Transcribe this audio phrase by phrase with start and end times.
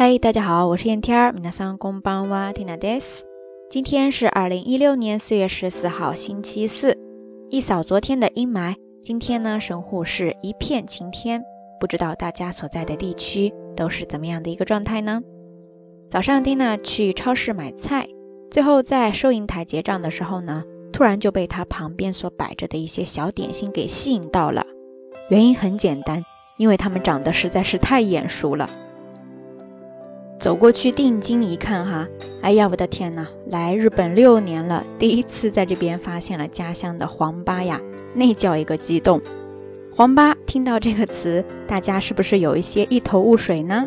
[0.00, 1.32] 嗨，大家好，我是燕天儿。
[1.32, 3.24] 皆さんこんばんは、ティナです。
[3.70, 6.96] 今天是二零一六年四月十四号，星期四。
[7.50, 11.42] 一扫昨天的阴霾，今天呢，神户是一片晴天。
[11.80, 15.22] 不知道大家所在的地区都是怎么样的一个状态呢？
[16.08, 18.08] 早上蒂娜去超市买菜，
[18.50, 24.64] 最后在收银台结账的时候呢，突然就被他旁边所摆着的一些小点心给吸引到了。
[25.28, 26.22] 原因很简单，
[26.58, 28.70] 因为他们长得实在是太眼熟了。
[30.41, 32.07] 走过去定睛一看，哈，
[32.41, 33.27] 哎呀，我的天哪！
[33.45, 37.79] 来日本六年了，第一次在这边发现了家乡的黄粑呀，
[38.15, 39.21] 那叫一个激动！
[39.95, 43.85] 黄粑，听到这个词，大家是不是有一些一头雾水呢？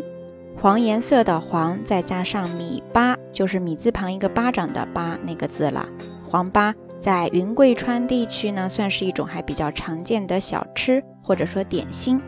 [0.57, 5.89] 黄颜色的黄，再加上米粑，就是米字旁一个巴掌的巴那个字了。
[6.31, 12.21] 黄粑在云贵川地区呢，算是一种还比较常见的小吃或者说点心。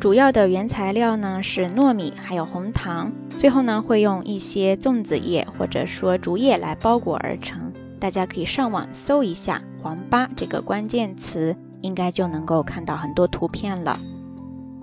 [0.00, 7.72] 主要的原材料呢是糯米，还有红糖，最后呢会用一些粽子叶或者说竹叶来包裹而成。
[7.98, 13.98] 大家可以上网搜一下“黄粑”这个关键词，应该就能够看到很多图片了。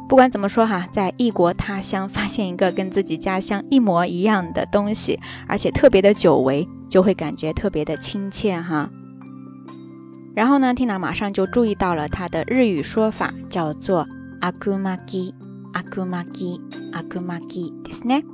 [0.10, 8.90] 不管怎么说哈，在异国他乡发现一个跟自己家乡一模一样的东西，而且特别的久违，就会感觉特别的亲切哈。
[10.36, 14.06] 然后呢，缇娜马上就注意到了它的日语说法，叫做。
[14.45, 15.34] 阿库玛基，
[15.73, 16.61] 阿库玛基，
[16.93, 18.25] 阿库玛基，ですね。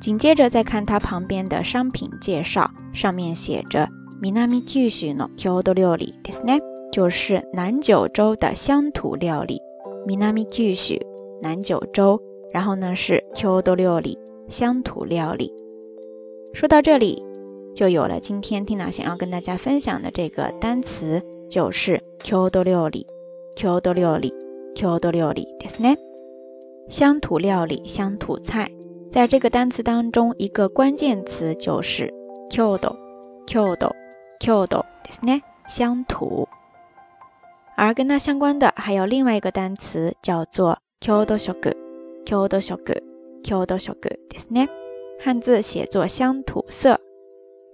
[0.00, 3.88] 紧接着再看它旁边的商品介绍，上面写着
[4.20, 6.60] 南九州の郷土料理ですね，
[6.92, 9.60] 就是南九州的乡土料理。
[10.06, 10.98] 南九州，
[11.40, 12.20] 南九州，
[12.52, 15.50] 然后呢是郷土料理，乡土料理。
[16.52, 17.24] 说到这里，
[17.74, 23.06] 就有了今天 Tina 想要跟大家分享的这个单词，就是郷土料理，
[23.56, 24.37] 郷土料理。
[24.74, 25.98] 郷土料理ですね。
[26.88, 28.70] 乡土料理、乡土菜，
[29.10, 32.12] 在这个单词当中，一个关键词就是
[32.50, 32.94] 郷土、
[33.46, 33.88] 郷土、
[34.40, 35.42] 郷土ですね。
[35.68, 36.48] 乡土。
[37.76, 41.52] 而跟它相关的还有另外一个单词叫做郷土食、
[42.24, 42.76] 郷土食、
[43.42, 43.92] 郷土食
[44.28, 44.68] ですね。
[45.20, 47.00] 汉字写作乡土色。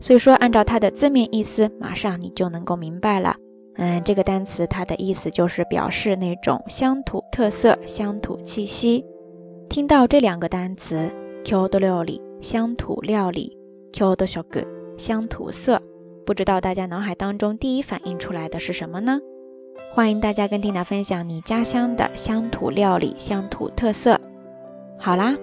[0.01, 3.37] 所以说，按照它的字面意思，马上你就能够明白了。
[3.78, 9.06] 嗯，这个单词它的意思就是表示那种乡土特色、乡土气息。
[9.70, 11.12] 听到这两个单词
[11.44, 13.58] ，Q 的料理、乡土料理
[13.92, 14.64] ，Q 的小哥、
[14.98, 15.82] 乡土色，
[16.26, 19.20] 不知道大家脑海当中第一反应出来的是什么呢？
[19.94, 24.20] 欢迎大家跟蒂娜分享你家乡的乡土料理、乡土特色。
[24.98, 25.36] 好啦，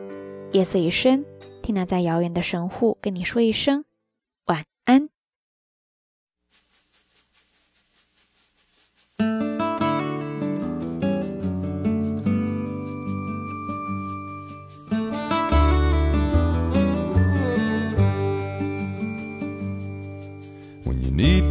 [0.52, 1.24] 夜色已深，
[1.62, 3.84] 蒂娜在遥远的神户跟你说一声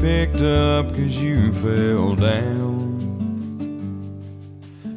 [0.02, 2.98] picked up cause you fell down.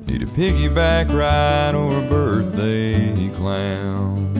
[0.06, 4.32] Need a piggyback ride or a birthday clown.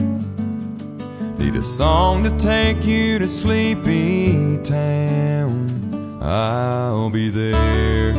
[1.37, 6.19] Need a song to take you to sleepy town.
[6.23, 8.13] I'll be there.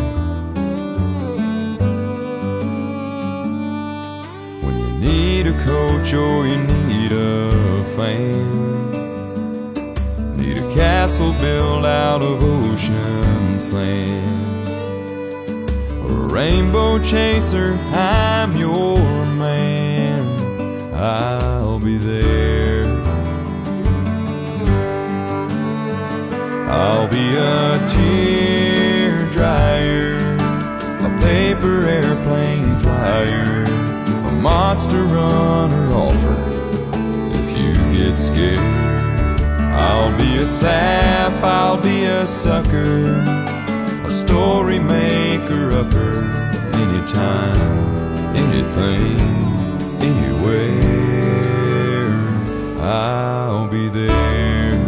[4.62, 8.95] When you need a coach or you need a fan
[10.74, 14.68] castle built out of ocean sand.
[14.68, 20.94] A rainbow chaser, I'm your man.
[20.94, 22.84] I'll be there.
[26.68, 36.36] I'll be a tear dryer, a paper airplane flyer, a monster runner offer
[37.34, 39.05] if you get scared.
[39.78, 43.04] I'll be a sap, I'll be a sucker,
[44.06, 46.24] a story maker upper,
[46.74, 47.96] anytime,
[48.34, 49.20] anything,
[50.00, 50.96] anywhere.
[52.80, 54.78] I'll be there.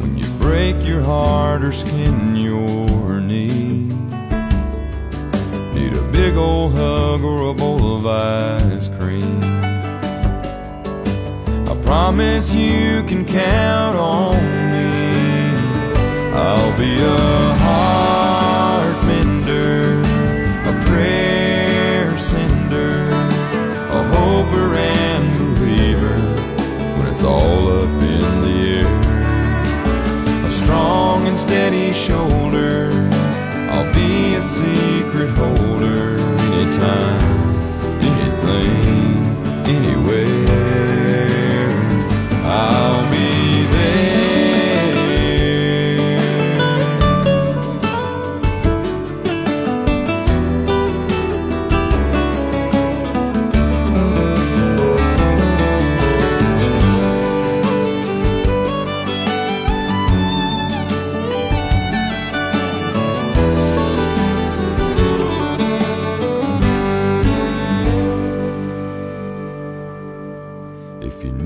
[0.00, 3.95] When you break your heart or skin your knee
[6.06, 9.40] a big old hug or a bowl of ice cream.
[11.68, 14.36] I promise you can count on
[14.72, 14.90] me.
[16.34, 18.05] I'll be a heart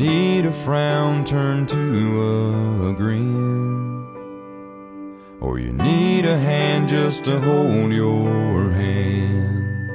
[0.00, 4.06] need a frown turned to a grin.
[5.42, 9.90] Or you need a hand just to hold your hand.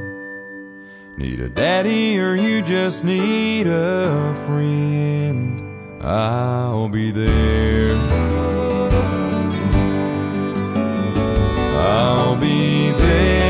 [1.18, 6.04] Need a daddy or you just need a friend.
[6.04, 7.98] I'll be there.
[11.82, 13.45] I'll be there.